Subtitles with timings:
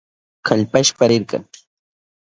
[0.47, 1.37] Kallpashpa rirka.